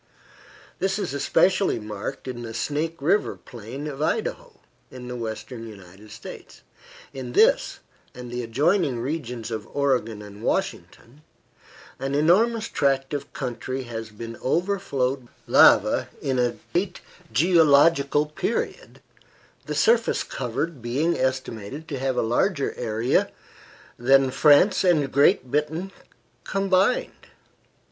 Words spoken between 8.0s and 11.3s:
and the adjoining regions of Oregon and Washington,